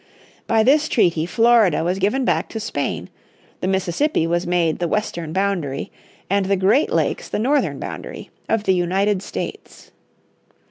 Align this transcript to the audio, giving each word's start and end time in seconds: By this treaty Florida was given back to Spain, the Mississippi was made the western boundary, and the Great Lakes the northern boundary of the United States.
By 0.47 0.63
this 0.63 0.89
treaty 0.89 1.27
Florida 1.27 1.83
was 1.83 1.99
given 1.99 2.25
back 2.25 2.49
to 2.49 2.59
Spain, 2.59 3.07
the 3.59 3.67
Mississippi 3.67 4.25
was 4.25 4.47
made 4.47 4.79
the 4.79 4.87
western 4.87 5.31
boundary, 5.31 5.91
and 6.27 6.47
the 6.47 6.55
Great 6.57 6.91
Lakes 6.91 7.29
the 7.29 7.37
northern 7.37 7.77
boundary 7.77 8.31
of 8.49 8.63
the 8.63 8.73
United 8.73 9.21
States. 9.21 9.91